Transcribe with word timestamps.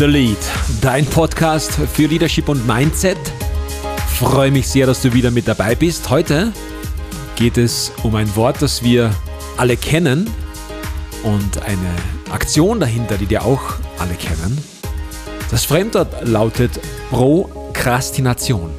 The 0.00 0.06
Lead, 0.06 0.38
dein 0.80 1.04
Podcast 1.04 1.72
für 1.72 2.06
Leadership 2.06 2.48
und 2.48 2.66
Mindset. 2.66 3.18
Freue 4.18 4.50
mich 4.50 4.66
sehr, 4.66 4.86
dass 4.86 5.02
du 5.02 5.12
wieder 5.12 5.30
mit 5.30 5.46
dabei 5.46 5.74
bist. 5.74 6.08
Heute 6.08 6.54
geht 7.36 7.58
es 7.58 7.92
um 8.02 8.14
ein 8.14 8.34
Wort, 8.34 8.62
das 8.62 8.82
wir 8.82 9.14
alle 9.58 9.76
kennen 9.76 10.30
und 11.22 11.62
eine 11.64 12.32
Aktion 12.32 12.80
dahinter, 12.80 13.18
die 13.18 13.28
wir 13.28 13.44
auch 13.44 13.74
alle 13.98 14.14
kennen. 14.14 14.56
Das 15.50 15.66
Fremdwort 15.66 16.26
lautet 16.26 16.80
Prokrastination. 17.10 18.70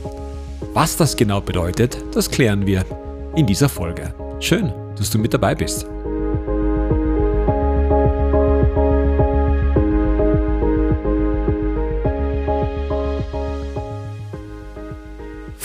Was 0.73 0.97
das 0.97 1.16
genau 1.16 1.39
bedeutet, 1.39 2.03
das 2.16 2.31
klären 2.31 2.66
wir 2.66 2.83
in 3.35 3.45
dieser 3.45 3.69
Folge. 3.69 4.11
Schön, 4.39 4.73
dass 4.97 5.11
du 5.11 5.19
mit 5.19 5.35
dabei 5.35 5.53
bist. 5.53 5.85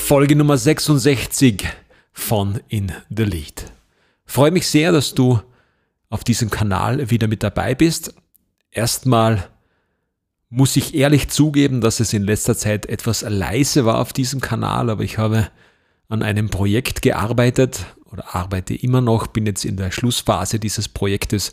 Folge 0.06 0.36
Nummer 0.36 0.56
66 0.56 1.66
von 2.12 2.60
In 2.68 2.92
the 3.10 3.24
Lead. 3.24 3.72
Freue 4.24 4.52
mich 4.52 4.68
sehr, 4.68 4.92
dass 4.92 5.14
du 5.14 5.40
auf 6.10 6.22
diesem 6.22 6.48
Kanal 6.48 7.10
wieder 7.10 7.26
mit 7.26 7.42
dabei 7.42 7.74
bist. 7.74 8.14
Erstmal 8.70 9.48
muss 10.48 10.76
ich 10.76 10.94
ehrlich 10.94 11.30
zugeben, 11.30 11.80
dass 11.80 11.98
es 11.98 12.12
in 12.12 12.22
letzter 12.22 12.56
Zeit 12.56 12.86
etwas 12.86 13.22
leise 13.22 13.84
war 13.84 13.98
auf 13.98 14.12
diesem 14.12 14.40
Kanal, 14.40 14.90
aber 14.90 15.02
ich 15.02 15.18
habe 15.18 15.50
an 16.08 16.22
einem 16.22 16.50
Projekt 16.50 17.02
gearbeitet 17.02 17.84
oder 18.04 18.36
arbeite 18.36 18.76
immer 18.76 19.00
noch, 19.00 19.26
bin 19.26 19.44
jetzt 19.44 19.64
in 19.64 19.76
der 19.76 19.90
Schlussphase 19.90 20.60
dieses 20.60 20.88
Projektes 20.88 21.52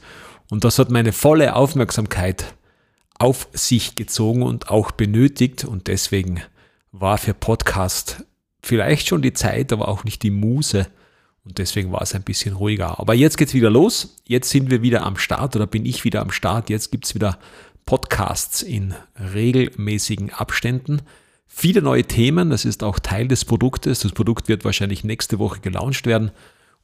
und 0.52 0.64
das 0.64 0.78
hat 0.78 0.92
meine 0.92 1.12
volle 1.12 1.56
Aufmerksamkeit 1.56 2.54
auf 3.18 3.48
sich 3.52 3.96
gezogen 3.96 4.44
und 4.44 4.70
auch 4.70 4.92
benötigt 4.92 5.66
und 5.66 5.88
deswegen 5.88 6.40
war 6.92 7.18
für 7.18 7.34
Podcast 7.34 8.24
vielleicht 8.64 9.08
schon 9.08 9.22
die 9.22 9.33
Zeit, 9.33 9.72
aber 9.72 9.88
auch 9.88 10.03
nicht 10.03 10.23
die 10.23 10.31
Muse. 10.31 10.88
Und 11.44 11.58
deswegen 11.58 11.92
war 11.92 12.02
es 12.02 12.16
ein 12.16 12.23
bisschen 12.23 12.56
ruhiger. 12.56 13.00
Aber 13.00 13.14
jetzt 13.14 13.38
geht's 13.38 13.53
wieder 13.53 13.69
los. 13.69 14.16
Jetzt 14.25 14.50
sind 14.50 14.72
wir 14.72 14.81
wieder 14.81 15.03
am 15.03 15.17
Start 15.17 15.56
oder 15.56 15.67
bin 15.67 15.86
ich 15.86 16.06
wieder 16.06 16.22
am 16.22 16.31
Start. 16.31 16.69
Jetzt 16.69 16.89
gibt's 16.89 17.14
wieder 17.14 17.38
Podcasts 17.86 18.61
in 18.61 18.95
regelmäßigen 19.34 20.31
Abständen. 20.31 21.02
Viele 21.45 21.81
neue 21.81 22.06
Themen. 22.06 22.50
Das 22.50 22.64
ist 22.64 22.81
auch 22.81 22.97
Teil 23.00 23.28
des 23.28 23.44
Produktes. 23.44 24.00
Das 24.00 24.14
Produkt 24.14 24.47
wird 24.47 24.64
wahrscheinlich 24.64 25.03
nächste 25.03 25.38
Woche 25.38 25.59
gelauncht 25.59 26.06
werden. 26.06 26.31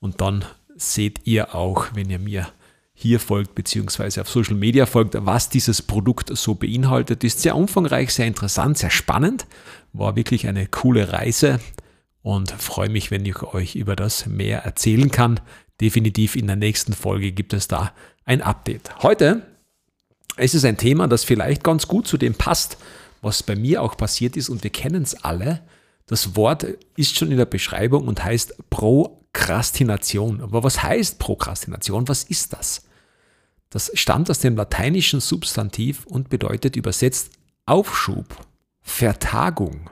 Und 0.02 0.20
dann 0.20 0.44
seht 0.76 1.22
ihr 1.26 1.56
auch, 1.56 1.88
wenn 1.94 2.10
ihr 2.10 2.20
mir 2.20 2.50
hier 3.02 3.22
folgt, 3.22 3.56
beziehungsweise 3.56 4.20
auf 4.20 4.30
Social 4.30 4.56
Media 4.56 4.86
folgt, 4.86 5.16
was 5.18 5.48
dieses 5.48 5.82
Produkt 5.82 6.36
so 6.36 6.56
beinhaltet. 6.56 7.24
Ist 7.24 7.42
sehr 7.42 7.56
umfangreich, 7.56 8.14
sehr 8.14 8.28
interessant, 8.28 8.78
sehr 8.78 8.90
spannend. 8.90 9.48
War 9.94 10.18
wirklich 10.18 10.48
eine 10.48 10.68
coole 10.68 11.14
Reise 11.14 11.62
und 12.24 12.52
freue 12.52 12.90
mich, 12.90 13.10
wenn 13.10 13.26
ich 13.26 13.42
euch 13.42 13.76
über 13.76 13.96
das 13.96 14.26
mehr 14.26 14.66
erzählen 14.66 15.12
kann. 15.12 15.40
Definitiv 15.80 16.36
in 16.36 16.48
der 16.48 16.58
nächsten 16.58 16.92
Folge 16.92 17.32
gibt 17.32 17.54
es 17.54 17.70
da 17.70 17.94
ein 18.26 18.42
Update. 18.42 19.02
Heute 19.02 19.44
ist 20.36 20.54
es 20.54 20.66
ein 20.66 20.76
Thema, 20.76 21.08
das 21.08 21.24
vielleicht 21.24 21.64
ganz 21.64 21.88
gut 21.88 22.06
zu 22.06 22.18
dem 22.18 22.34
passt, 22.34 22.78
was 23.22 23.44
bei 23.44 23.56
mir 23.56 23.82
auch 23.82 23.96
passiert 23.96 24.36
ist 24.36 24.50
und 24.50 24.62
wir 24.62 24.72
kennen 24.72 25.04
es 25.04 25.24
alle. 25.24 25.62
Das 26.06 26.36
Wort 26.36 26.66
ist 26.98 27.18
schon 27.18 27.32
in 27.32 27.38
der 27.38 27.46
Beschreibung 27.46 28.10
und 28.10 28.26
heißt 28.26 28.70
Prokrastination. 28.70 30.42
Aber 30.42 30.64
was 30.66 30.84
heißt 30.84 31.18
Prokrastination? 31.18 32.10
Was 32.10 32.24
ist 32.24 32.52
das? 32.52 32.89
Das 33.70 33.92
stammt 33.94 34.30
aus 34.30 34.40
dem 34.40 34.56
lateinischen 34.56 35.20
Substantiv 35.20 36.06
und 36.06 36.30
bedeutet 36.30 36.76
übersetzt 36.76 37.32
Aufschub, 37.66 38.26
Vertagung. 38.82 39.90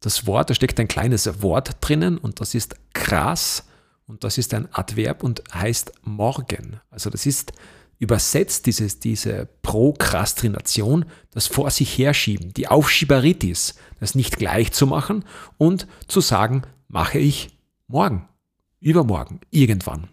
Das 0.00 0.26
Wort, 0.26 0.50
da 0.50 0.54
steckt 0.54 0.80
ein 0.80 0.88
kleines 0.88 1.40
Wort 1.42 1.76
drinnen 1.80 2.18
und 2.18 2.40
das 2.40 2.54
ist 2.54 2.74
krass 2.92 3.64
und 4.06 4.24
das 4.24 4.38
ist 4.38 4.52
ein 4.54 4.68
Adverb 4.72 5.22
und 5.22 5.42
heißt 5.54 5.92
morgen. 6.02 6.80
Also 6.90 7.10
das 7.10 7.26
ist 7.26 7.52
übersetzt 7.98 8.66
dieses, 8.66 8.98
diese 8.98 9.48
Prokrastination, 9.62 11.04
das 11.30 11.46
vor 11.46 11.70
sich 11.70 11.96
herschieben, 11.96 12.52
die 12.52 12.68
Aufschieberitis, 12.68 13.76
das 14.00 14.14
nicht 14.14 14.36
gleich 14.36 14.72
zu 14.72 14.86
machen 14.86 15.24
und 15.58 15.86
zu 16.08 16.20
sagen, 16.20 16.62
mache 16.88 17.18
ich 17.18 17.56
morgen, 17.86 18.28
übermorgen, 18.80 19.40
irgendwann. 19.50 20.08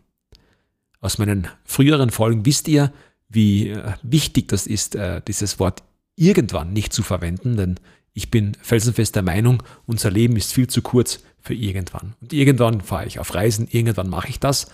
Aus 1.01 1.17
meinen 1.17 1.47
früheren 1.66 2.12
Folgen 2.12 2.45
wisst 2.45 2.67
ihr, 2.67 2.94
wie 3.28 3.69
äh, 3.69 3.94
wichtig 4.03 4.47
das 4.47 4.67
ist, 4.67 4.95
äh, 4.95 5.22
dieses 5.28 5.59
Wort 5.59 5.84
irgendwann 6.16 6.73
nicht 6.73 6.94
zu 6.94 7.03
verwenden, 7.03 7.57
denn 7.57 7.79
ich 8.13 8.29
bin 8.29 8.56
felsenfest 8.62 9.16
der 9.16 9.23
Meinung, 9.23 9.63
unser 9.85 10.11
Leben 10.11 10.35
ist 10.35 10.53
viel 10.53 10.67
zu 10.67 10.81
kurz 10.81 11.22
für 11.40 11.53
irgendwann. 11.53 12.13
Und 12.22 12.34
irgendwann 12.34 12.81
fahre 12.81 13.06
ich 13.06 13.19
auf 13.19 13.34
Reisen, 13.34 13.67
irgendwann 13.72 14.09
mache 14.09 14.29
ich 14.29 14.40
das 14.40 14.67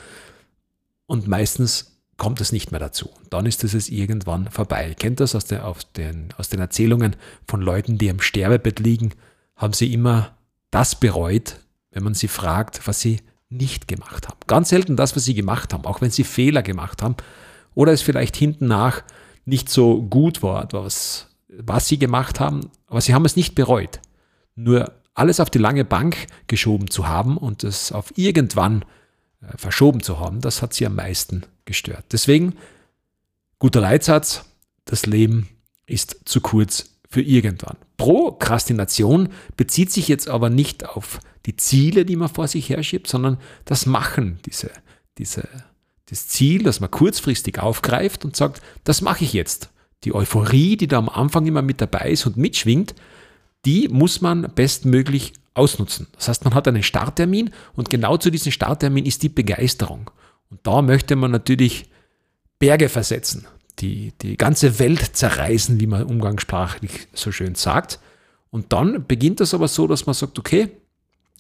und 1.06 1.28
meistens 1.28 1.98
kommt 2.18 2.42
es 2.42 2.52
nicht 2.52 2.72
mehr 2.72 2.80
dazu. 2.80 3.10
Dann 3.30 3.46
ist 3.46 3.64
es 3.64 3.90
irgendwann 3.90 4.50
vorbei. 4.50 4.90
Ihr 4.90 4.96
kennt 4.96 5.20
das 5.20 5.36
aus 5.36 5.46
den, 5.46 5.62
aus, 5.62 5.92
den, 5.94 6.30
aus 6.38 6.50
den 6.50 6.60
Erzählungen 6.60 7.16
von 7.48 7.62
Leuten, 7.62 7.98
die 7.98 8.10
am 8.10 8.20
Sterbebett 8.20 8.80
liegen, 8.80 9.14
haben 9.56 9.74
sie 9.74 9.94
immer 9.94 10.36
das 10.72 11.00
bereut, 11.00 11.60
wenn 11.92 12.04
man 12.04 12.16
sie 12.16 12.28
fragt, 12.28 12.88
was 12.88 13.00
sie 13.00 13.22
nicht 13.50 13.88
gemacht 13.88 14.28
haben. 14.28 14.38
Ganz 14.48 14.70
selten 14.70 14.96
das, 14.96 15.16
was 15.16 15.26
sie 15.26 15.34
gemacht 15.34 15.74
haben, 15.74 15.86
auch 15.86 16.02
wenn 16.02 16.12
sie 16.12 16.24
Fehler 16.24 16.64
gemacht 16.64 17.02
haben 17.02 17.16
oder 17.76 17.94
es 17.94 18.02
vielleicht 18.02 18.36
hinten 18.36 18.68
nach 18.68 19.04
nicht 19.46 19.70
so 19.70 20.02
gut 20.02 20.44
war, 20.44 20.68
was, 20.72 21.28
was 21.48 21.88
sie 21.88 21.98
gemacht 21.98 22.40
haben, 22.40 22.70
aber 22.88 23.02
sie 23.02 23.14
haben 23.14 23.26
es 23.26 23.36
nicht 23.36 23.56
bereut. 23.56 24.00
Nur 24.56 24.94
alles 25.14 25.40
auf 25.40 25.50
die 25.50 25.60
lange 25.60 25.86
Bank 25.86 26.28
geschoben 26.48 26.90
zu 26.90 27.08
haben 27.08 27.38
und 27.38 27.64
es 27.64 27.92
auf 27.92 28.18
irgendwann 28.18 28.84
äh, 29.42 29.58
verschoben 29.58 30.04
zu 30.04 30.20
haben, 30.20 30.42
das 30.42 30.62
hat 30.62 30.74
sie 30.74 30.86
am 30.86 30.96
meisten 30.96 31.44
gestört. 31.66 32.06
Deswegen, 32.12 32.56
guter 33.60 33.82
Leitsatz, 33.82 34.46
das 34.86 35.06
Leben 35.06 35.50
ist 35.86 36.22
zu 36.26 36.42
kurz 36.42 36.98
für 37.10 37.22
irgendwann. 37.22 37.78
Prokrastination 37.98 39.30
bezieht 39.58 39.92
sich 39.92 40.08
jetzt 40.08 40.30
aber 40.30 40.50
nicht 40.50 40.88
auf 40.88 41.20
die 41.46 41.56
Ziele, 41.56 42.06
die 42.06 42.16
man 42.16 42.30
vor 42.30 42.48
sich 42.48 42.70
herschiebt, 42.70 43.08
sondern 43.08 43.38
das 43.66 43.86
Machen, 43.86 44.40
diese, 44.46 44.70
diese, 45.18 45.48
das 46.10 46.28
Ziel, 46.28 46.64
das 46.64 46.80
man 46.80 46.92
kurzfristig 46.92 47.60
aufgreift 47.60 48.24
und 48.24 48.36
sagt, 48.36 48.62
das 48.84 49.02
mache 49.02 49.24
ich 49.24 49.34
jetzt. 49.34 49.70
Die 50.04 50.14
Euphorie, 50.14 50.78
die 50.78 50.88
da 50.88 51.00
am 51.00 51.10
Anfang 51.10 51.48
immer 51.48 51.64
mit 51.64 51.82
dabei 51.82 52.12
ist 52.12 52.26
und 52.28 52.38
mitschwingt, 52.38 52.94
die 53.66 53.88
muss 53.90 54.22
man 54.22 54.44
bestmöglich 54.54 55.34
ausnutzen. 55.56 56.08
Das 56.14 56.28
heißt, 56.28 56.46
man 56.46 56.54
hat 56.54 56.68
einen 56.68 56.84
Starttermin 56.84 57.50
und 57.76 57.90
genau 57.90 58.18
zu 58.18 58.30
diesem 58.30 58.52
Starttermin 58.52 59.06
ist 59.06 59.24
die 59.24 59.30
Begeisterung. 59.30 60.12
Und 60.52 60.60
da 60.64 60.84
möchte 60.84 61.16
man 61.16 61.32
natürlich 61.32 61.90
Berge 62.60 62.90
versetzen 62.90 63.48
die, 63.80 64.14
die 64.22 64.38
ganze 64.38 64.80
Welt 64.80 65.16
zerreißen, 65.16 65.80
wie 65.80 65.88
man 65.88 66.04
umgangssprachlich 66.04 67.08
so 67.14 67.32
schön 67.32 67.56
sagt. 67.56 68.00
Und 68.50 68.74
dann 68.74 69.06
beginnt 69.06 69.40
das 69.40 69.54
aber 69.54 69.68
so, 69.68 69.88
dass 69.88 70.06
man 70.06 70.16
sagt, 70.16 70.40
okay, 70.40 70.70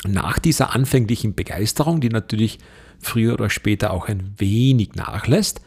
nach 0.05 0.39
dieser 0.39 0.75
anfänglichen 0.75 1.33
Begeisterung, 1.33 2.01
die 2.01 2.09
natürlich 2.09 2.59
früher 2.99 3.33
oder 3.33 3.49
später 3.49 3.91
auch 3.91 4.07
ein 4.07 4.33
wenig 4.37 4.93
nachlässt, 4.95 5.61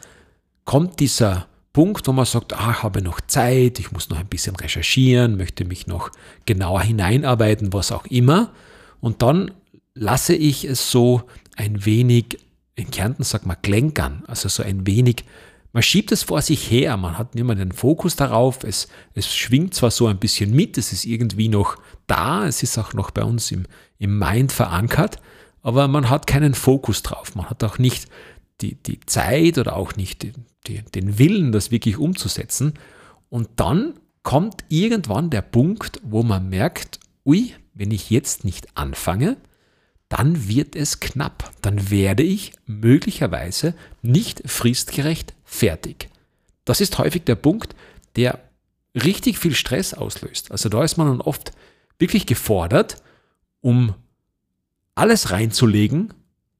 kommt 0.65 0.99
dieser 0.99 1.47
Punkt, 1.73 2.07
wo 2.07 2.11
man 2.11 2.25
sagt, 2.25 2.53
ah, 2.53 2.71
ich 2.71 2.83
habe 2.83 3.01
noch 3.01 3.21
Zeit, 3.21 3.79
ich 3.79 3.91
muss 3.91 4.09
noch 4.09 4.19
ein 4.19 4.27
bisschen 4.27 4.55
recherchieren, 4.55 5.37
möchte 5.37 5.65
mich 5.65 5.87
noch 5.87 6.11
genauer 6.45 6.81
hineinarbeiten, 6.81 7.73
was 7.73 7.91
auch 7.91 8.05
immer. 8.05 8.51
Und 8.99 9.21
dann 9.21 9.51
lasse 9.93 10.35
ich 10.35 10.65
es 10.65 10.91
so 10.91 11.23
ein 11.55 11.85
wenig, 11.85 12.37
in 12.75 12.91
Kärnten 12.91 13.23
sagt 13.23 13.45
man 13.45 13.61
klänkern, 13.61 14.23
also 14.27 14.49
so 14.49 14.63
ein 14.63 14.85
wenig 14.85 15.25
man 15.73 15.83
schiebt 15.83 16.11
es 16.11 16.23
vor 16.23 16.41
sich 16.41 16.69
her, 16.69 16.97
man 16.97 17.17
hat 17.17 17.35
immer 17.35 17.55
den 17.55 17.71
Fokus 17.71 18.15
darauf, 18.15 18.63
es, 18.63 18.87
es 19.13 19.33
schwingt 19.33 19.73
zwar 19.73 19.91
so 19.91 20.07
ein 20.07 20.19
bisschen 20.19 20.53
mit, 20.53 20.77
es 20.77 20.91
ist 20.91 21.05
irgendwie 21.05 21.47
noch 21.47 21.77
da, 22.07 22.45
es 22.45 22.61
ist 22.63 22.77
auch 22.77 22.93
noch 22.93 23.11
bei 23.11 23.23
uns 23.23 23.51
im, 23.51 23.65
im 23.97 24.19
Mind 24.19 24.51
verankert, 24.51 25.17
aber 25.61 25.87
man 25.87 26.09
hat 26.09 26.27
keinen 26.27 26.53
Fokus 26.53 27.03
drauf, 27.03 27.35
man 27.35 27.49
hat 27.49 27.63
auch 27.63 27.77
nicht 27.77 28.07
die, 28.61 28.75
die 28.75 28.99
Zeit 29.05 29.57
oder 29.57 29.75
auch 29.75 29.95
nicht 29.95 30.23
die, 30.23 30.33
die, 30.67 30.81
den 30.83 31.17
Willen, 31.17 31.51
das 31.51 31.71
wirklich 31.71 31.97
umzusetzen. 31.97 32.73
Und 33.29 33.49
dann 33.55 33.93
kommt 34.23 34.63
irgendwann 34.69 35.29
der 35.29 35.41
Punkt, 35.41 35.99
wo 36.03 36.23
man 36.23 36.49
merkt, 36.49 36.99
ui, 37.25 37.53
wenn 37.73 37.91
ich 37.91 38.09
jetzt 38.09 38.43
nicht 38.43 38.67
anfange, 38.75 39.37
dann 40.11 40.49
wird 40.49 40.75
es 40.75 40.99
knapp. 40.99 41.53
Dann 41.61 41.89
werde 41.89 42.21
ich 42.21 42.51
möglicherweise 42.65 43.73
nicht 44.01 44.41
fristgerecht 44.45 45.33
fertig. 45.45 46.09
Das 46.65 46.81
ist 46.81 46.97
häufig 46.97 47.23
der 47.23 47.35
Punkt, 47.35 47.75
der 48.17 48.41
richtig 48.93 49.39
viel 49.39 49.55
Stress 49.55 49.93
auslöst. 49.93 50.51
Also 50.51 50.67
da 50.67 50.83
ist 50.83 50.97
man 50.97 51.07
dann 51.07 51.21
oft 51.21 51.53
wirklich 51.97 52.25
gefordert, 52.25 53.01
um 53.61 53.95
alles 54.95 55.31
reinzulegen, 55.31 56.13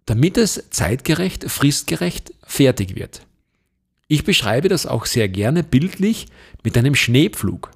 damit 0.06 0.38
es 0.38 0.70
zeitgerecht, 0.70 1.44
fristgerecht 1.52 2.34
fertig 2.44 2.96
wird. 2.96 3.28
Ich 4.08 4.24
beschreibe 4.24 4.70
das 4.70 4.86
auch 4.86 5.06
sehr 5.06 5.28
gerne 5.28 5.62
bildlich 5.62 6.28
mit 6.64 6.78
einem 6.78 6.96
Schneepflug. 6.96 7.72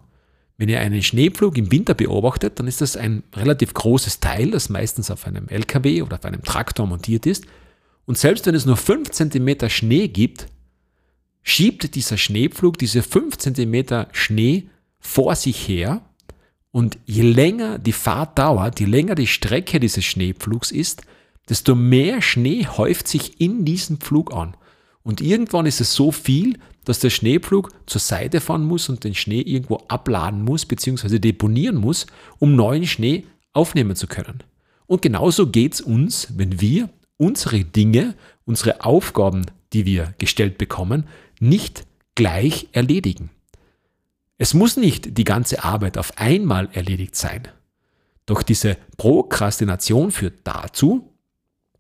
Wenn 0.58 0.70
ihr 0.70 0.80
einen 0.80 1.04
Schneepflug 1.04 1.58
im 1.58 1.72
Winter 1.72 1.94
beobachtet, 1.94 2.60
dann 2.60 2.68
ist 2.68 2.82
das 2.82 2.96
ein 2.96 3.24
relativ 3.36 3.74
großes 3.74 4.22
Teil, 4.22 4.52
das 4.52 4.70
meistens 4.70 5.12
auf 5.12 5.28
einem 5.28 5.50
LKW 5.50 6.02
oder 6.02 6.18
auf 6.18 6.26
einem 6.26 6.44
Traktor 6.44 6.88
montiert 6.88 7.26
ist. 7.26 7.46
Und 8.06 8.18
selbst 8.18 8.46
wenn 8.46 8.56
es 8.56 8.66
nur 8.66 8.78
5 8.78 9.12
cm 9.12 9.70
Schnee 9.70 10.08
gibt, 10.08 10.48
schiebt 11.44 11.96
dieser 11.96 12.18
Schneepflug 12.18 12.78
diese 12.78 13.04
5 13.04 13.38
cm 13.38 14.08
Schnee 14.14 14.70
vor 15.00 15.36
sich 15.36 15.68
her. 15.68 16.02
Und 16.72 16.98
je 17.06 17.24
länger 17.24 17.80
die 17.80 17.94
Fahrt 17.94 18.38
dauert, 18.38 18.80
je 18.80 18.86
länger 18.86 19.16
die 19.16 19.28
Strecke 19.28 19.80
dieses 19.80 20.06
Schneepflugs 20.06 20.72
ist, 20.72 21.04
desto 21.50 21.76
mehr 21.76 22.22
Schnee 22.22 22.66
häuft 22.66 23.08
sich 23.08 23.40
in 23.40 23.66
diesen 23.66 23.98
Pflug 23.98 24.34
an. 24.34 24.56
Und 25.06 25.22
irgendwann 25.22 25.68
ist 25.68 25.82
es 25.82 25.94
so 25.94 26.12
viel, 26.12 26.58
dass 26.84 27.00
der 27.00 27.12
Schneepflug 27.12 27.70
zur 27.86 28.02
Seite 28.02 28.42
fahren 28.42 28.66
muss 28.66 28.90
und 28.90 29.04
den 29.04 29.14
Schnee 29.14 29.42
irgendwo 29.42 29.78
abladen 29.88 30.44
muss 30.44 30.66
bzw. 30.66 31.20
deponieren 31.20 31.76
muss, 31.76 32.08
um 32.40 32.56
neuen 32.56 32.88
Schnee 32.88 33.24
aufnehmen 33.54 33.96
zu 33.96 34.08
können. 34.08 34.44
Und 34.88 35.04
genauso 35.04 35.48
geht 35.48 35.76
es 35.76 35.82
uns, 35.82 36.30
wenn 36.36 36.60
wir 36.60 36.90
unsere 37.18 37.64
Dinge, 37.64 38.16
unsere 38.46 38.84
Aufgaben, 38.84 39.46
die 39.74 39.86
wir 39.86 40.16
gestellt 40.18 40.58
bekommen, 40.58 41.08
nicht 41.40 41.86
gleich 42.16 42.68
erledigen. 42.72 43.30
Es 44.40 44.56
muss 44.56 44.76
nicht 44.76 45.20
die 45.20 45.24
ganze 45.24 45.64
Arbeit 45.64 46.00
auf 46.00 46.18
einmal 46.18 46.68
erledigt 46.74 47.16
sein. 47.16 47.48
Doch 48.26 48.42
diese 48.42 48.76
Prokrastination 48.98 50.10
führt 50.10 50.40
dazu, 50.46 51.14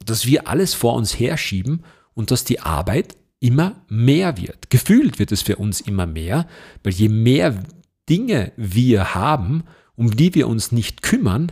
dass 0.05 0.27
wir 0.27 0.47
alles 0.47 0.75
vor 0.75 0.93
uns 0.93 1.19
herschieben 1.19 1.83
und 2.15 2.31
dass 2.31 2.43
die 2.43 2.59
Arbeit 2.61 3.15
immer 3.39 3.85
mehr 3.87 4.37
wird. 4.37 4.71
Gefühlt 4.71 5.19
wird 5.19 5.31
es 5.31 5.43
für 5.43 5.57
uns 5.57 5.81
immer 5.81 6.07
mehr, 6.07 6.47
weil 6.83 6.93
je 6.93 7.09
mehr 7.09 7.63
Dinge 8.09 8.51
wir 8.57 9.13
haben, 9.13 9.63
um 9.95 10.15
die 10.15 10.33
wir 10.33 10.47
uns 10.47 10.71
nicht 10.71 11.03
kümmern, 11.03 11.51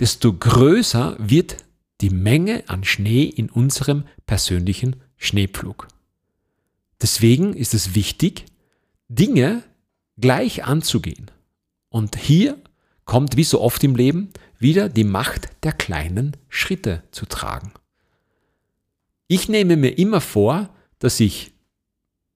desto 0.00 0.32
größer 0.32 1.16
wird 1.18 1.58
die 2.00 2.10
Menge 2.10 2.64
an 2.68 2.84
Schnee 2.84 3.24
in 3.24 3.50
unserem 3.50 4.04
persönlichen 4.26 4.96
Schneepflug. 5.16 5.88
Deswegen 7.00 7.54
ist 7.54 7.74
es 7.74 7.94
wichtig, 7.94 8.46
Dinge 9.08 9.62
gleich 10.18 10.64
anzugehen. 10.64 11.30
Und 11.88 12.16
hier 12.16 12.58
kommt, 13.04 13.36
wie 13.36 13.44
so 13.44 13.60
oft 13.60 13.82
im 13.84 13.96
Leben, 13.96 14.30
wieder 14.58 14.88
die 14.88 15.04
Macht 15.04 15.48
der 15.62 15.72
kleinen 15.72 16.36
Schritte 16.48 17.02
zu 17.10 17.26
tragen. 17.26 17.72
Ich 19.32 19.48
nehme 19.48 19.76
mir 19.76 19.96
immer 19.96 20.20
vor, 20.20 20.70
dass 20.98 21.20
ich 21.20 21.52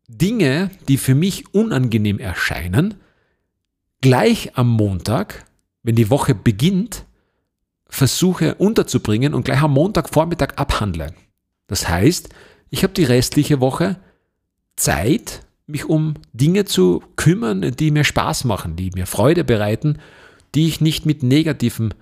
Dinge, 0.07 0.71
die 0.87 0.97
für 0.97 1.17
mich 1.17 1.53
unangenehm 1.53 2.21
erscheinen, 2.21 2.95
gleich 4.01 4.57
am 4.57 4.71
Montag, 4.71 5.45
wenn 5.83 5.97
die 5.97 6.09
Woche 6.09 6.37
beginnt, 6.37 7.05
versuche 7.89 8.55
unterzubringen 8.55 9.35
und 9.35 9.45
gleich 9.45 9.61
am 9.61 9.73
Montagvormittag 9.73 10.55
abhandle. 10.55 11.13
Das 11.67 11.89
heißt, 11.89 12.29
ich 12.71 12.85
habe 12.85 12.93
die 12.93 13.03
restliche 13.03 13.59
Woche 13.59 13.99
Zeit, 14.77 15.45
mich 15.67 15.87
um 15.87 16.15
Dinge 16.33 16.65
zu 16.65 17.03
kümmern, 17.17 17.73
die 17.77 17.91
mir 17.91 18.05
Spaß 18.05 18.45
machen, 18.45 18.77
die 18.77 18.93
mir 18.95 19.07
Freude 19.07 19.43
bereiten, 19.43 19.99
die 20.55 20.69
ich 20.69 20.81
nicht 20.81 21.07
mit 21.07 21.25
negativen 21.25 21.93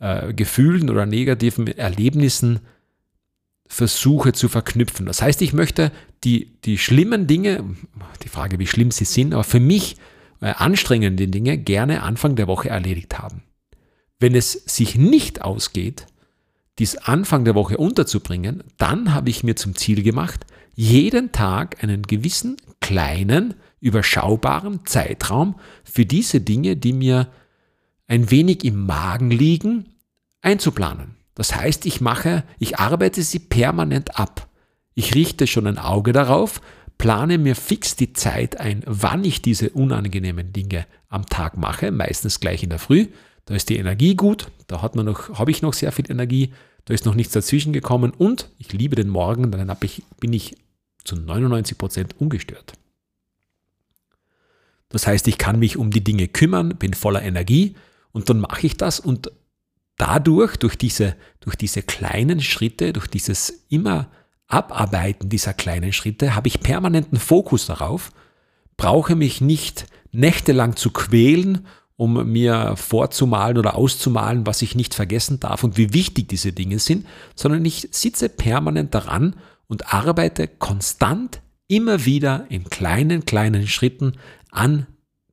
äh, 0.00 0.34
Gefühlen 0.34 0.90
oder 0.90 1.06
negativen 1.06 1.66
Erlebnissen 1.66 2.60
versuche 3.66 4.32
zu 4.32 4.48
verknüpfen. 4.48 5.06
Das 5.06 5.22
heißt, 5.22 5.42
ich 5.42 5.52
möchte 5.52 5.90
die, 6.22 6.60
die 6.64 6.78
schlimmen 6.78 7.26
Dinge, 7.26 7.64
die 8.22 8.28
Frage, 8.28 8.58
wie 8.58 8.66
schlimm 8.66 8.90
sie 8.90 9.04
sind, 9.04 9.34
aber 9.34 9.44
für 9.44 9.60
mich 9.60 9.96
äh, 10.40 10.46
anstrengende 10.46 11.28
Dinge 11.28 11.58
gerne 11.58 12.02
Anfang 12.02 12.36
der 12.36 12.46
Woche 12.46 12.68
erledigt 12.68 13.18
haben. 13.18 13.42
Wenn 14.18 14.34
es 14.34 14.52
sich 14.52 14.96
nicht 14.96 15.42
ausgeht, 15.42 16.06
dies 16.78 16.96
Anfang 16.96 17.44
der 17.44 17.54
Woche 17.54 17.78
unterzubringen, 17.78 18.62
dann 18.78 19.14
habe 19.14 19.30
ich 19.30 19.44
mir 19.44 19.56
zum 19.56 19.74
Ziel 19.76 20.02
gemacht, 20.02 20.44
jeden 20.74 21.30
Tag 21.32 21.82
einen 21.82 22.02
gewissen 22.02 22.56
kleinen, 22.80 23.54
überschaubaren 23.80 24.84
Zeitraum 24.86 25.56
für 25.84 26.04
diese 26.04 26.40
Dinge, 26.40 26.76
die 26.76 26.92
mir 26.92 27.28
ein 28.06 28.30
wenig 28.30 28.64
im 28.64 28.86
Magen 28.86 29.30
liegen, 29.30 29.94
einzuplanen. 30.42 31.16
Das 31.34 31.54
heißt, 31.54 31.86
ich 31.86 32.00
mache, 32.00 32.44
ich 32.58 32.78
arbeite 32.78 33.22
sie 33.22 33.38
permanent 33.38 34.18
ab. 34.18 34.48
Ich 34.94 35.14
richte 35.14 35.46
schon 35.46 35.66
ein 35.66 35.78
Auge 35.78 36.12
darauf, 36.12 36.60
plane 36.98 37.38
mir 37.38 37.56
fix 37.56 37.96
die 37.96 38.12
Zeit 38.12 38.60
ein, 38.60 38.82
wann 38.86 39.24
ich 39.24 39.42
diese 39.42 39.70
unangenehmen 39.70 40.52
Dinge 40.52 40.86
am 41.08 41.26
Tag 41.26 41.56
mache, 41.56 41.90
meistens 41.90 42.40
gleich 42.40 42.62
in 42.62 42.70
der 42.70 42.78
Früh. 42.78 43.08
Da 43.46 43.54
ist 43.54 43.68
die 43.68 43.76
Energie 43.76 44.14
gut, 44.14 44.50
da 44.68 44.80
hat 44.80 44.94
man 44.94 45.06
noch, 45.06 45.38
habe 45.38 45.50
ich 45.50 45.60
noch 45.60 45.74
sehr 45.74 45.92
viel 45.92 46.10
Energie, 46.10 46.52
da 46.84 46.94
ist 46.94 47.04
noch 47.04 47.14
nichts 47.14 47.32
dazwischen 47.32 47.72
gekommen 47.72 48.12
und 48.12 48.48
ich 48.58 48.72
liebe 48.72 48.96
den 48.96 49.08
Morgen, 49.08 49.50
dann 49.50 49.76
bin 50.20 50.32
ich 50.32 50.56
zu 51.04 51.16
99 51.16 51.76
Prozent 51.76 52.20
ungestört. 52.20 52.74
Das 54.88 55.06
heißt, 55.06 55.26
ich 55.28 55.38
kann 55.38 55.58
mich 55.58 55.76
um 55.76 55.90
die 55.90 56.04
Dinge 56.04 56.28
kümmern, 56.28 56.76
bin 56.76 56.94
voller 56.94 57.22
Energie 57.22 57.74
und 58.12 58.30
dann 58.30 58.40
mache 58.40 58.66
ich 58.66 58.76
das 58.76 59.00
und 59.00 59.32
dadurch, 59.96 60.56
durch 60.56 60.76
diese, 60.76 61.16
durch 61.40 61.56
diese 61.56 61.82
kleinen 61.82 62.40
Schritte, 62.40 62.92
durch 62.92 63.06
dieses 63.06 63.66
immer 63.68 64.10
Abarbeiten 64.46 65.28
dieser 65.28 65.54
kleinen 65.54 65.92
Schritte, 65.92 66.34
habe 66.34 66.48
ich 66.48 66.60
permanenten 66.60 67.18
Fokus 67.18 67.66
darauf, 67.66 68.12
brauche 68.76 69.14
mich 69.14 69.40
nicht 69.40 69.86
nächtelang 70.12 70.76
zu 70.76 70.90
quälen, 70.90 71.66
um 71.96 72.30
mir 72.30 72.76
vorzumalen 72.76 73.58
oder 73.58 73.76
auszumalen, 73.76 74.46
was 74.46 74.62
ich 74.62 74.74
nicht 74.74 74.94
vergessen 74.94 75.38
darf 75.40 75.62
und 75.62 75.76
wie 75.76 75.92
wichtig 75.92 76.28
diese 76.28 76.52
Dinge 76.52 76.78
sind, 76.78 77.06
sondern 77.36 77.64
ich 77.64 77.88
sitze 77.92 78.28
permanent 78.28 78.94
daran 78.94 79.36
und 79.68 79.94
arbeite 79.94 80.48
konstant 80.48 81.40
immer 81.68 82.04
wieder 82.04 82.46
in 82.48 82.64
kleinen, 82.64 83.24
kleinen 83.24 83.66
Schritten 83.66 84.14
an 84.50 84.86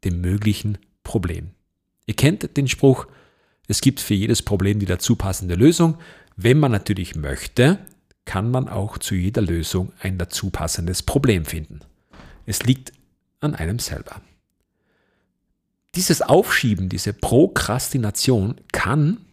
dem 0.03 0.21
möglichen 0.21 0.77
Problem. 1.03 1.51
Ihr 2.05 2.15
kennt 2.15 2.57
den 2.57 2.67
Spruch, 2.67 3.07
es 3.71 3.81
gibt 3.81 4.01
für 4.01 4.13
jedes 4.13 4.41
Problem 4.41 4.79
die 4.79 4.85
dazu 4.85 5.15
passende 5.15 5.55
Lösung. 5.55 5.97
Wenn 6.35 6.59
man 6.59 6.71
natürlich 6.71 7.15
möchte, 7.15 7.79
kann 8.25 8.51
man 8.51 8.67
auch 8.67 8.97
zu 8.97 9.15
jeder 9.15 9.41
Lösung 9.41 9.93
ein 10.01 10.17
dazu 10.17 10.49
passendes 10.49 11.01
Problem 11.01 11.45
finden. 11.45 11.79
Es 12.45 12.63
liegt 12.63 12.91
an 13.39 13.55
einem 13.55 13.79
selber. 13.79 14.21
Dieses 15.95 16.21
Aufschieben, 16.21 16.89
diese 16.89 17.13
Prokrastination 17.13 18.55
kann 18.73 19.25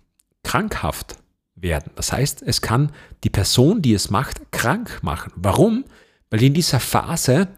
krankhaft 0.45 1.17
werden. 1.57 1.91
Das 1.97 2.13
heißt, 2.13 2.43
es 2.43 2.61
kann 2.61 2.93
die 3.25 3.31
Person, 3.31 3.83
die 3.83 3.93
es 3.93 4.09
macht, 4.09 4.53
krank 4.53 5.01
machen. 5.03 5.33
Warum? 5.35 5.85
Weil 6.31 6.45
in 6.45 6.55
dieser 6.55 6.79
Phase, 6.79 7.49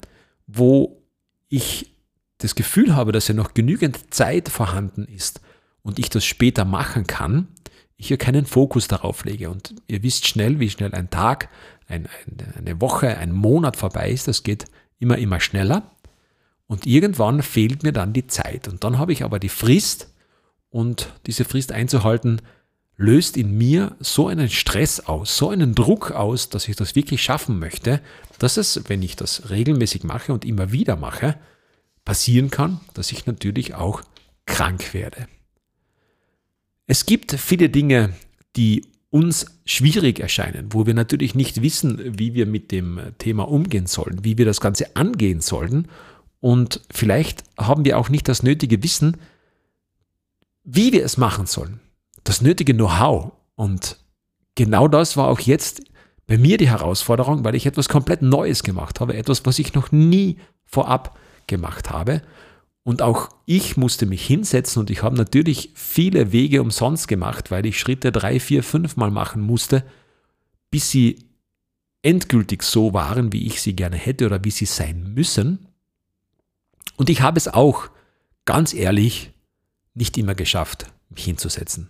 wo 0.46 1.02
ich 1.48 1.94
das 2.38 2.54
Gefühl 2.54 2.96
habe, 2.96 3.12
dass 3.12 3.28
ja 3.28 3.34
noch 3.34 3.52
genügend 3.52 4.14
Zeit 4.14 4.48
vorhanden 4.48 5.04
ist, 5.04 5.42
und 5.82 5.98
ich 5.98 6.10
das 6.10 6.24
später 6.24 6.64
machen 6.64 7.06
kann, 7.06 7.48
ich 7.96 8.08
hier 8.08 8.16
keinen 8.16 8.46
Fokus 8.46 8.88
darauf 8.88 9.24
lege. 9.24 9.50
Und 9.50 9.74
ihr 9.86 10.02
wisst 10.02 10.26
schnell, 10.26 10.58
wie 10.58 10.70
schnell 10.70 10.94
ein 10.94 11.10
Tag, 11.10 11.50
ein, 11.86 12.06
ein, 12.06 12.54
eine 12.56 12.80
Woche, 12.80 13.18
ein 13.18 13.32
Monat 13.32 13.76
vorbei 13.76 14.10
ist. 14.10 14.26
Das 14.26 14.42
geht 14.42 14.64
immer, 14.98 15.18
immer 15.18 15.38
schneller. 15.38 15.90
Und 16.66 16.86
irgendwann 16.86 17.42
fehlt 17.42 17.82
mir 17.82 17.92
dann 17.92 18.12
die 18.12 18.26
Zeit. 18.26 18.68
Und 18.68 18.84
dann 18.84 18.98
habe 18.98 19.12
ich 19.12 19.22
aber 19.22 19.38
die 19.38 19.48
Frist 19.48 20.14
und 20.70 21.12
diese 21.26 21.44
Frist 21.44 21.72
einzuhalten, 21.72 22.40
löst 22.96 23.36
in 23.36 23.56
mir 23.56 23.96
so 23.98 24.28
einen 24.28 24.48
Stress 24.48 25.00
aus, 25.00 25.36
so 25.36 25.50
einen 25.50 25.74
Druck 25.74 26.10
aus, 26.12 26.48
dass 26.48 26.68
ich 26.68 26.76
das 26.76 26.94
wirklich 26.94 27.22
schaffen 27.22 27.58
möchte, 27.58 28.00
dass 28.38 28.56
es, 28.56 28.88
wenn 28.88 29.02
ich 29.02 29.16
das 29.16 29.50
regelmäßig 29.50 30.04
mache 30.04 30.32
und 30.32 30.44
immer 30.44 30.70
wieder 30.70 30.96
mache, 30.96 31.36
passieren 32.04 32.50
kann, 32.50 32.80
dass 32.94 33.10
ich 33.10 33.26
natürlich 33.26 33.74
auch 33.74 34.02
krank 34.46 34.94
werde. 34.94 35.26
Es 36.90 37.06
gibt 37.06 37.30
viele 37.30 37.68
Dinge, 37.68 38.14
die 38.56 38.84
uns 39.10 39.46
schwierig 39.64 40.18
erscheinen, 40.18 40.72
wo 40.72 40.86
wir 40.86 40.94
natürlich 40.94 41.36
nicht 41.36 41.62
wissen, 41.62 42.18
wie 42.18 42.34
wir 42.34 42.46
mit 42.46 42.72
dem 42.72 43.00
Thema 43.18 43.44
umgehen 43.44 43.86
sollen, 43.86 44.24
wie 44.24 44.38
wir 44.38 44.44
das 44.44 44.60
Ganze 44.60 44.96
angehen 44.96 45.40
sollen. 45.40 45.86
Und 46.40 46.80
vielleicht 46.90 47.44
haben 47.56 47.84
wir 47.84 47.96
auch 47.96 48.08
nicht 48.08 48.26
das 48.26 48.42
nötige 48.42 48.82
Wissen, 48.82 49.18
wie 50.64 50.92
wir 50.92 51.04
es 51.04 51.16
machen 51.16 51.46
sollen. 51.46 51.78
Das 52.24 52.40
nötige 52.40 52.74
Know-how. 52.74 53.34
Und 53.54 53.96
genau 54.56 54.88
das 54.88 55.16
war 55.16 55.28
auch 55.28 55.38
jetzt 55.38 55.82
bei 56.26 56.38
mir 56.38 56.56
die 56.56 56.70
Herausforderung, 56.70 57.44
weil 57.44 57.54
ich 57.54 57.66
etwas 57.66 57.88
komplett 57.88 58.20
Neues 58.20 58.64
gemacht 58.64 58.98
habe, 58.98 59.14
etwas, 59.14 59.46
was 59.46 59.60
ich 59.60 59.74
noch 59.74 59.92
nie 59.92 60.38
vorab 60.66 61.16
gemacht 61.46 61.88
habe. 61.90 62.20
Und 62.82 63.02
auch 63.02 63.28
ich 63.44 63.76
musste 63.76 64.06
mich 64.06 64.26
hinsetzen 64.26 64.80
und 64.80 64.90
ich 64.90 65.02
habe 65.02 65.16
natürlich 65.16 65.70
viele 65.74 66.32
Wege 66.32 66.62
umsonst 66.62 67.08
gemacht, 67.08 67.50
weil 67.50 67.66
ich 67.66 67.78
Schritte 67.78 68.10
drei, 68.10 68.40
vier, 68.40 68.62
fünf 68.62 68.96
Mal 68.96 69.10
machen 69.10 69.42
musste, 69.42 69.84
bis 70.70 70.90
sie 70.90 71.26
endgültig 72.02 72.62
so 72.62 72.94
waren, 72.94 73.32
wie 73.32 73.46
ich 73.46 73.60
sie 73.60 73.76
gerne 73.76 73.96
hätte 73.96 74.26
oder 74.26 74.42
wie 74.44 74.50
sie 74.50 74.64
sein 74.64 75.12
müssen. 75.12 75.68
Und 76.96 77.10
ich 77.10 77.20
habe 77.20 77.36
es 77.36 77.48
auch, 77.48 77.90
ganz 78.46 78.72
ehrlich, 78.72 79.32
nicht 79.94 80.16
immer 80.16 80.34
geschafft, 80.34 80.86
mich 81.10 81.24
hinzusetzen. 81.24 81.88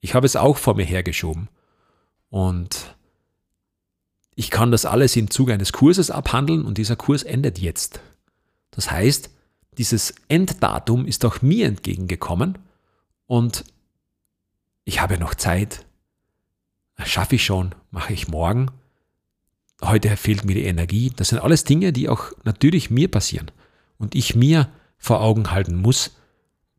Ich 0.00 0.14
habe 0.14 0.26
es 0.26 0.36
auch 0.36 0.56
vor 0.56 0.76
mir 0.76 0.84
hergeschoben. 0.84 1.48
Und 2.28 2.96
ich 4.36 4.50
kann 4.50 4.70
das 4.70 4.84
alles 4.84 5.16
im 5.16 5.30
Zuge 5.30 5.52
eines 5.52 5.72
Kurses 5.72 6.10
abhandeln 6.10 6.64
und 6.64 6.78
dieser 6.78 6.96
Kurs 6.96 7.24
endet 7.24 7.58
jetzt. 7.58 8.00
Das 8.70 8.90
heißt, 8.90 9.30
dieses 9.78 10.14
Enddatum 10.28 11.06
ist 11.06 11.24
auch 11.24 11.42
mir 11.42 11.66
entgegengekommen 11.66 12.58
und 13.26 13.64
ich 14.84 15.00
habe 15.00 15.18
noch 15.18 15.34
Zeit. 15.34 15.86
Schaffe 17.04 17.36
ich 17.36 17.44
schon, 17.44 17.74
mache 17.90 18.12
ich 18.12 18.28
morgen. 18.28 18.70
Heute 19.82 20.16
fehlt 20.16 20.44
mir 20.44 20.54
die 20.54 20.64
Energie. 20.64 21.12
Das 21.14 21.28
sind 21.28 21.38
alles 21.38 21.64
Dinge, 21.64 21.92
die 21.92 22.08
auch 22.08 22.32
natürlich 22.44 22.90
mir 22.90 23.10
passieren 23.10 23.50
und 23.96 24.14
ich 24.14 24.34
mir 24.34 24.68
vor 24.98 25.22
Augen 25.22 25.50
halten 25.50 25.76
muss. 25.76 26.16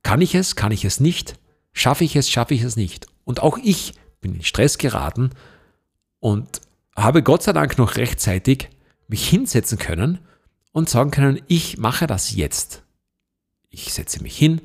Kann 0.04 0.22
ich 0.22 0.36
es, 0.36 0.56
kann 0.56 0.72
ich 0.72 0.86
es 0.86 1.00
nicht? 1.00 1.40
Schaffe 1.74 2.04
ich 2.04 2.16
es, 2.16 2.30
schaffe 2.30 2.54
ich 2.54 2.62
es 2.62 2.76
nicht? 2.76 3.08
Und 3.24 3.40
auch 3.42 3.58
ich 3.58 3.94
bin 4.20 4.36
in 4.36 4.44
Stress 4.44 4.78
geraten 4.78 5.32
und 6.20 6.62
habe 6.96 7.24
Gott 7.24 7.44
sei 7.44 7.54
Dank 7.54 7.78
noch 7.78 7.96
rechtzeitig 7.96 8.70
mich 9.08 9.28
hinsetzen 9.28 9.78
können 9.78 10.20
und 10.72 10.90
sagen 10.90 11.12
können, 11.12 11.42
ich 11.48 11.78
mache 11.78 12.08
das 12.08 12.36
jetzt. 12.36 12.84
Ich 13.70 13.94
setze 13.94 14.22
mich 14.22 14.38
hin 14.38 14.62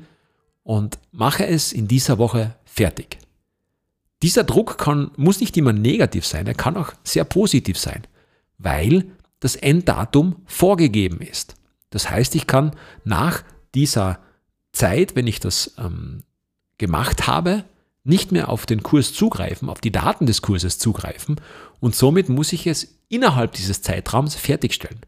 und 0.63 0.99
mache 1.11 1.45
es 1.47 1.73
in 1.73 1.87
dieser 1.87 2.17
Woche 2.17 2.55
fertig. 2.65 3.19
Dieser 4.21 4.43
Druck 4.43 4.77
kann, 4.77 5.11
muss 5.15 5.39
nicht 5.39 5.55
immer 5.57 5.73
negativ 5.73 6.25
sein, 6.25 6.47
er 6.47 6.55
kann 6.55 6.75
auch 6.75 6.93
sehr 7.03 7.23
positiv 7.23 7.77
sein, 7.77 8.03
weil 8.57 9.05
das 9.39 9.55
Enddatum 9.55 10.37
vorgegeben 10.45 11.21
ist. 11.21 11.55
Das 11.89 12.09
heißt, 12.09 12.35
ich 12.35 12.47
kann 12.47 12.71
nach 13.03 13.43
dieser 13.75 14.19
Zeit, 14.71 15.15
wenn 15.15 15.27
ich 15.27 15.39
das 15.39 15.75
ähm, 15.77 16.23
gemacht 16.77 17.27
habe, 17.27 17.63
nicht 18.03 18.31
mehr 18.31 18.49
auf 18.49 18.65
den 18.65 18.83
Kurs 18.83 19.13
zugreifen, 19.13 19.69
auf 19.69 19.81
die 19.81 19.91
Daten 19.91 20.25
des 20.25 20.41
Kurses 20.41 20.79
zugreifen 20.79 21.39
und 21.79 21.95
somit 21.95 22.29
muss 22.29 22.53
ich 22.53 22.65
es 22.65 22.95
innerhalb 23.09 23.53
dieses 23.53 23.81
Zeitraums 23.81 24.35
fertigstellen. 24.35 25.01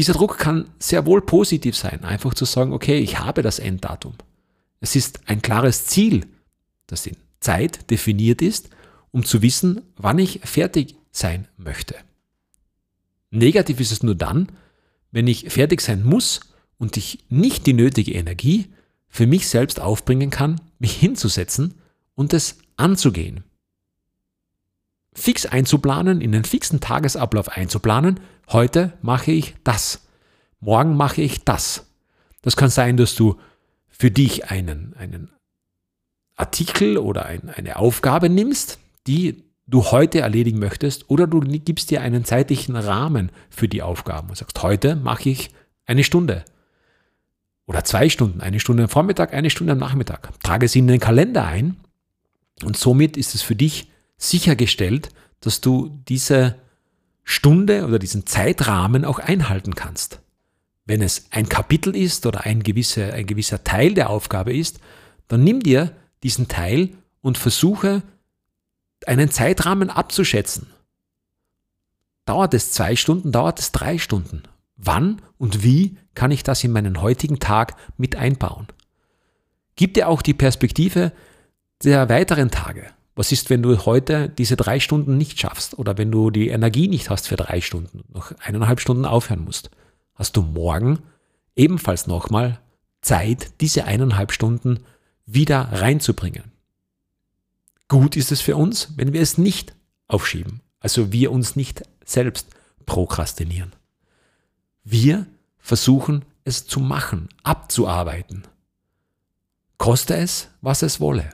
Dieser 0.00 0.14
Druck 0.14 0.38
kann 0.38 0.70
sehr 0.78 1.04
wohl 1.04 1.20
positiv 1.20 1.76
sein, 1.76 2.04
einfach 2.04 2.32
zu 2.32 2.46
sagen, 2.46 2.72
okay, 2.72 3.00
ich 3.00 3.18
habe 3.18 3.42
das 3.42 3.58
Enddatum. 3.58 4.14
Es 4.80 4.96
ist 4.96 5.20
ein 5.26 5.42
klares 5.42 5.84
Ziel, 5.84 6.24
das 6.86 7.06
in 7.06 7.18
Zeit 7.38 7.90
definiert 7.90 8.40
ist, 8.40 8.70
um 9.10 9.26
zu 9.26 9.42
wissen, 9.42 9.82
wann 9.98 10.18
ich 10.18 10.40
fertig 10.42 10.96
sein 11.12 11.48
möchte. 11.58 11.96
Negativ 13.30 13.78
ist 13.78 13.92
es 13.92 14.02
nur 14.02 14.14
dann, 14.14 14.48
wenn 15.10 15.26
ich 15.26 15.50
fertig 15.50 15.82
sein 15.82 16.02
muss 16.02 16.40
und 16.78 16.96
ich 16.96 17.18
nicht 17.28 17.66
die 17.66 17.74
nötige 17.74 18.14
Energie 18.14 18.68
für 19.06 19.26
mich 19.26 19.48
selbst 19.48 19.80
aufbringen 19.80 20.30
kann, 20.30 20.62
mich 20.78 20.94
hinzusetzen 20.96 21.74
und 22.14 22.32
es 22.32 22.56
anzugehen. 22.78 23.44
Fix 25.12 25.46
einzuplanen, 25.46 26.20
in 26.20 26.32
den 26.32 26.44
fixen 26.44 26.80
Tagesablauf 26.80 27.48
einzuplanen, 27.48 28.20
heute 28.48 28.92
mache 29.02 29.32
ich 29.32 29.56
das, 29.64 30.06
morgen 30.60 30.96
mache 30.96 31.22
ich 31.22 31.44
das. 31.44 31.86
Das 32.42 32.56
kann 32.56 32.70
sein, 32.70 32.96
dass 32.96 33.14
du 33.14 33.36
für 33.88 34.10
dich 34.10 34.50
einen, 34.50 34.94
einen 34.96 35.30
Artikel 36.36 36.96
oder 36.96 37.26
ein, 37.26 37.50
eine 37.50 37.76
Aufgabe 37.76 38.28
nimmst, 38.28 38.78
die 39.06 39.44
du 39.66 39.84
heute 39.90 40.20
erledigen 40.20 40.58
möchtest, 40.58 41.10
oder 41.10 41.26
du 41.26 41.40
gibst 41.40 41.90
dir 41.90 42.00
einen 42.00 42.24
zeitlichen 42.24 42.76
Rahmen 42.76 43.30
für 43.50 43.68
die 43.68 43.82
Aufgaben 43.82 44.28
und 44.28 44.36
sagst, 44.36 44.62
heute 44.62 44.96
mache 44.96 45.28
ich 45.28 45.50
eine 45.86 46.04
Stunde 46.04 46.44
oder 47.66 47.84
zwei 47.84 48.08
Stunden, 48.08 48.40
eine 48.40 48.58
Stunde 48.58 48.84
am 48.84 48.88
Vormittag, 48.88 49.32
eine 49.32 49.50
Stunde 49.50 49.74
am 49.74 49.78
Nachmittag. 49.78 50.32
Trage 50.42 50.66
sie 50.66 50.80
in 50.80 50.88
den 50.88 50.98
Kalender 50.98 51.46
ein 51.46 51.76
und 52.64 52.76
somit 52.76 53.16
ist 53.16 53.34
es 53.34 53.42
für 53.42 53.54
dich 53.54 53.90
sichergestellt, 54.20 55.08
dass 55.40 55.60
du 55.60 55.98
diese 56.08 56.56
Stunde 57.24 57.86
oder 57.86 57.98
diesen 57.98 58.26
Zeitrahmen 58.26 59.04
auch 59.04 59.18
einhalten 59.18 59.74
kannst. 59.74 60.20
Wenn 60.84 61.02
es 61.02 61.26
ein 61.30 61.48
Kapitel 61.48 61.96
ist 61.96 62.26
oder 62.26 62.44
ein 62.44 62.62
gewisser, 62.62 63.14
ein 63.14 63.26
gewisser 63.26 63.64
Teil 63.64 63.94
der 63.94 64.10
Aufgabe 64.10 64.54
ist, 64.54 64.78
dann 65.28 65.42
nimm 65.42 65.60
dir 65.60 65.92
diesen 66.22 66.48
Teil 66.48 66.90
und 67.22 67.38
versuche 67.38 68.02
einen 69.06 69.30
Zeitrahmen 69.30 69.90
abzuschätzen. 69.90 70.66
Dauert 72.26 72.54
es 72.54 72.72
zwei 72.72 72.96
Stunden, 72.96 73.32
dauert 73.32 73.58
es 73.58 73.72
drei 73.72 73.98
Stunden? 73.98 74.42
Wann 74.76 75.22
und 75.38 75.62
wie 75.62 75.96
kann 76.14 76.30
ich 76.30 76.42
das 76.42 76.62
in 76.64 76.72
meinen 76.72 77.00
heutigen 77.00 77.38
Tag 77.38 77.76
mit 77.96 78.16
einbauen? 78.16 78.66
Gib 79.76 79.94
dir 79.94 80.08
auch 80.08 80.22
die 80.22 80.34
Perspektive 80.34 81.12
der 81.82 82.08
weiteren 82.08 82.50
Tage. 82.50 82.86
Was 83.20 83.32
ist, 83.32 83.50
wenn 83.50 83.62
du 83.62 83.76
heute 83.84 84.30
diese 84.30 84.56
drei 84.56 84.80
Stunden 84.80 85.18
nicht 85.18 85.38
schaffst 85.38 85.78
oder 85.78 85.98
wenn 85.98 86.10
du 86.10 86.30
die 86.30 86.48
Energie 86.48 86.88
nicht 86.88 87.10
hast 87.10 87.28
für 87.28 87.36
drei 87.36 87.60
Stunden, 87.60 88.02
noch 88.14 88.32
eineinhalb 88.38 88.80
Stunden 88.80 89.04
aufhören 89.04 89.44
musst? 89.44 89.68
Hast 90.14 90.38
du 90.38 90.40
morgen 90.40 91.00
ebenfalls 91.54 92.06
nochmal 92.06 92.60
Zeit, 93.02 93.60
diese 93.60 93.84
eineinhalb 93.84 94.32
Stunden 94.32 94.84
wieder 95.26 95.68
reinzubringen? 95.70 96.44
Gut 97.88 98.16
ist 98.16 98.32
es 98.32 98.40
für 98.40 98.56
uns, 98.56 98.94
wenn 98.96 99.12
wir 99.12 99.20
es 99.20 99.36
nicht 99.36 99.74
aufschieben, 100.08 100.62
also 100.78 101.12
wir 101.12 101.30
uns 101.30 101.56
nicht 101.56 101.82
selbst 102.02 102.46
prokrastinieren. 102.86 103.74
Wir 104.82 105.26
versuchen 105.58 106.24
es 106.44 106.66
zu 106.66 106.80
machen, 106.80 107.28
abzuarbeiten. 107.42 108.44
Koste 109.76 110.16
es, 110.16 110.48
was 110.62 110.80
es 110.80 111.00
wolle. 111.00 111.28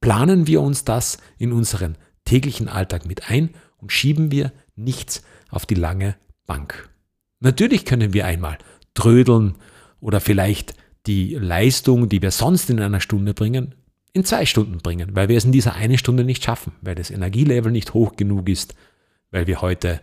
Planen 0.00 0.46
wir 0.46 0.60
uns 0.62 0.84
das 0.84 1.18
in 1.38 1.52
unseren 1.52 1.96
täglichen 2.24 2.68
Alltag 2.68 3.06
mit 3.06 3.30
ein 3.30 3.50
und 3.78 3.92
schieben 3.92 4.30
wir 4.30 4.52
nichts 4.76 5.22
auf 5.50 5.66
die 5.66 5.74
lange 5.74 6.16
Bank. 6.46 6.88
Natürlich 7.40 7.84
können 7.84 8.12
wir 8.12 8.26
einmal 8.26 8.58
trödeln 8.94 9.56
oder 10.00 10.20
vielleicht 10.20 10.74
die 11.06 11.34
Leistung, 11.34 12.08
die 12.08 12.22
wir 12.22 12.30
sonst 12.30 12.70
in 12.70 12.80
einer 12.80 13.00
Stunde 13.00 13.34
bringen, 13.34 13.74
in 14.12 14.24
zwei 14.24 14.46
Stunden 14.46 14.78
bringen, 14.78 15.14
weil 15.14 15.28
wir 15.28 15.36
es 15.36 15.44
in 15.44 15.52
dieser 15.52 15.74
eine 15.74 15.98
Stunde 15.98 16.24
nicht 16.24 16.44
schaffen, 16.44 16.72
weil 16.82 16.94
das 16.94 17.10
Energielevel 17.10 17.72
nicht 17.72 17.94
hoch 17.94 18.16
genug 18.16 18.48
ist, 18.48 18.74
weil 19.30 19.46
wir 19.46 19.60
heute 19.60 20.00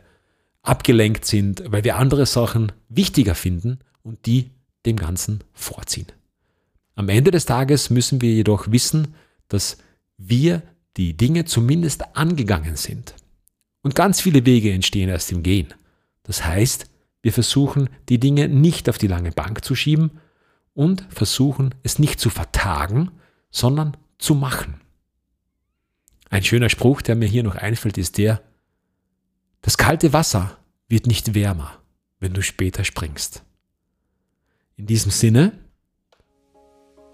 abgelenkt 0.61 1.25
sind, 1.25 1.63
weil 1.67 1.83
wir 1.83 1.97
andere 1.97 2.25
Sachen 2.25 2.71
wichtiger 2.89 3.35
finden 3.35 3.79
und 4.03 4.25
die 4.25 4.51
dem 4.85 4.97
Ganzen 4.97 5.43
vorziehen. 5.53 6.07
Am 6.95 7.09
Ende 7.09 7.31
des 7.31 7.45
Tages 7.45 7.89
müssen 7.89 8.21
wir 8.21 8.31
jedoch 8.31 8.71
wissen, 8.71 9.15
dass 9.49 9.77
wir 10.17 10.63
die 10.97 11.15
Dinge 11.15 11.45
zumindest 11.45 12.15
angegangen 12.15 12.75
sind. 12.75 13.15
Und 13.81 13.95
ganz 13.95 14.19
viele 14.19 14.45
Wege 14.45 14.71
entstehen 14.71 15.09
erst 15.09 15.31
im 15.31 15.43
Gehen. 15.43 15.74
Das 16.24 16.43
heißt, 16.43 16.89
wir 17.21 17.33
versuchen, 17.33 17.89
die 18.09 18.19
Dinge 18.19 18.47
nicht 18.47 18.89
auf 18.89 18.97
die 18.97 19.07
lange 19.07 19.31
Bank 19.31 19.63
zu 19.63 19.75
schieben 19.75 20.19
und 20.74 21.05
versuchen, 21.09 21.75
es 21.83 22.00
nicht 22.00 22.19
zu 22.19 22.29
vertagen, 22.29 23.12
sondern 23.50 23.97
zu 24.17 24.36
machen. 24.36 24.81
Ein 26.29 26.43
schöner 26.43 26.69
Spruch, 26.69 27.01
der 27.01 27.15
mir 27.15 27.27
hier 27.27 27.43
noch 27.43 27.55
einfällt, 27.55 27.97
ist 27.97 28.17
der, 28.17 28.41
das 29.62 29.77
kalte 29.77 30.13
Wasser 30.13 30.57
wird 30.88 31.07
nicht 31.07 31.33
wärmer, 31.33 31.79
wenn 32.19 32.33
du 32.33 32.41
später 32.41 32.83
springst. 32.83 33.43
In 34.75 34.86
diesem 34.86 35.12
Sinne 35.12 35.57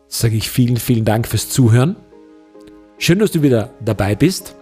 sage 0.07 0.35
ich 0.35 0.49
vielen, 0.49 0.77
vielen 0.77 1.05
Dank 1.05 1.27
fürs 1.27 1.49
Zuhören. 1.49 1.95
Schön, 2.97 3.19
dass 3.19 3.31
du 3.31 3.41
wieder 3.41 3.71
dabei 3.81 4.15
bist. 4.15 4.55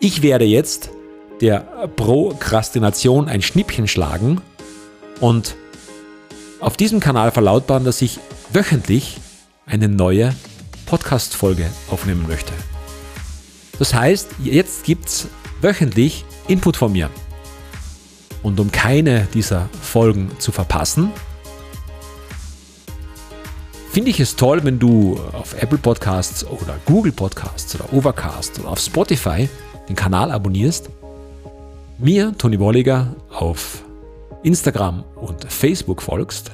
Ich 0.00 0.22
werde 0.22 0.44
jetzt 0.44 0.90
der 1.40 1.60
Prokrastination 1.96 3.28
ein 3.28 3.42
Schnippchen 3.42 3.86
schlagen 3.86 4.40
und 5.20 5.54
auf 6.60 6.76
diesem 6.76 7.00
Kanal 7.00 7.30
verlautbaren, 7.30 7.84
dass 7.84 8.02
ich 8.02 8.18
wöchentlich 8.52 9.18
eine 9.66 9.88
neue 9.88 10.34
Podcast-Folge 10.86 11.66
aufnehmen 11.90 12.26
möchte. 12.26 12.52
Das 13.78 13.94
heißt, 13.94 14.30
jetzt 14.42 14.84
gibt 14.84 15.08
es 15.08 15.28
wöchentlich 15.60 16.24
Input 16.48 16.76
von 16.76 16.92
mir. 16.92 17.10
Und 18.42 18.58
um 18.58 18.72
keine 18.72 19.28
dieser 19.32 19.68
Folgen 19.80 20.30
zu 20.38 20.50
verpassen, 20.50 21.12
finde 23.92 24.08
ich 24.08 24.20
es 24.20 24.36
toll, 24.36 24.64
wenn 24.64 24.78
du 24.78 25.20
auf 25.34 25.54
Apple 25.60 25.76
Podcasts 25.76 26.46
oder 26.46 26.78
Google 26.86 27.12
Podcasts 27.12 27.74
oder 27.74 27.92
Overcast 27.92 28.58
oder 28.58 28.70
auf 28.70 28.78
Spotify 28.78 29.50
den 29.86 29.96
Kanal 29.96 30.30
abonnierst, 30.30 30.88
mir, 31.98 32.32
Toni 32.38 32.58
Wolliger, 32.58 33.14
auf 33.30 33.84
Instagram 34.44 35.04
und 35.16 35.44
Facebook 35.44 36.00
folgst. 36.00 36.52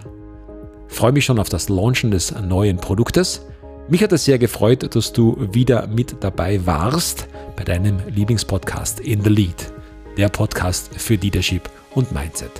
freue 0.89 1.13
mich 1.13 1.25
schon 1.25 1.39
auf 1.39 1.49
das 1.49 1.69
Launchen 1.69 2.11
des 2.11 2.35
neuen 2.41 2.79
Produktes. 2.79 3.43
Mich 3.89 4.03
hat 4.03 4.13
es 4.13 4.25
sehr 4.25 4.41
gefreut, 4.41 4.97
dass 4.97 5.13
du 5.13 5.37
wieder 5.53 5.87
mit 5.87 6.17
dabei 6.19 6.67
warst 6.67 7.29
bei 7.55 7.63
deinem 7.63 8.01
Lieblingspodcast 8.09 8.99
In 8.99 9.23
the 9.23 9.31
Lead, 9.31 9.73
der 10.17 10.29
Podcast 10.29 10.91
für 10.97 11.15
Leadership 11.15 11.71
und 11.95 12.11
Mindset. 12.11 12.51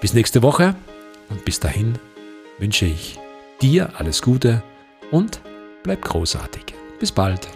Bis 0.00 0.14
nächste 0.14 0.42
Woche 0.42 0.76
und 1.28 1.44
bis 1.44 1.58
dahin 1.58 1.98
wünsche 2.60 2.86
ich 2.86 3.18
dir 3.62 3.90
alles 3.96 4.22
Gute 4.22 4.62
und 5.10 5.40
bleib 5.82 6.02
großartig. 6.02 6.74
Bis 6.98 7.12
bald. 7.12 7.48